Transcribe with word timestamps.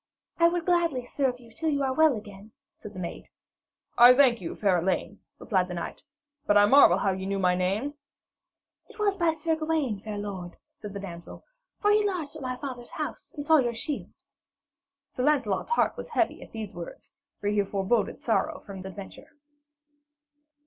'I 0.39 0.47
would 0.47 0.65
gladly 0.65 1.05
serve 1.05 1.39
you 1.39 1.51
till 1.51 1.69
you 1.69 1.83
are 1.83 1.93
well 1.93 2.15
again,' 2.15 2.53
said 2.73 2.93
the 2.95 2.99
maid. 2.99 3.27
'I 3.99 4.15
thank 4.15 4.41
you, 4.41 4.55
fair 4.55 4.79
Elaine,' 4.79 5.19
replied 5.37 5.67
the 5.67 5.75
knight, 5.75 6.03
'but 6.47 6.57
I 6.57 6.65
marvel 6.65 6.97
how 6.97 7.11
ye 7.11 7.27
knew 7.27 7.37
my 7.37 7.53
name?' 7.55 7.93
'It 8.89 8.97
was 8.97 9.15
by 9.15 9.29
Sir 9.29 9.55
Gawaine, 9.55 9.99
fair 10.01 10.17
lord,' 10.17 10.57
said 10.75 10.93
the 10.95 10.99
damsel, 10.99 11.45
'for 11.81 11.91
he 11.91 12.03
lodged 12.03 12.35
at 12.35 12.41
my 12.41 12.57
father's 12.57 12.89
house 12.93 13.31
and 13.37 13.45
saw 13.45 13.57
your 13.59 13.75
shield.' 13.75 14.09
Sir 15.11 15.23
Lancelot's 15.23 15.73
heart 15.73 15.95
was 15.95 16.07
heavy 16.07 16.41
at 16.41 16.51
these 16.51 16.73
words, 16.73 17.11
for 17.39 17.49
he 17.49 17.63
foreboded 17.63 18.23
sorrow 18.23 18.59
from 18.65 18.77
this 18.81 18.89
adventure. 18.89 19.37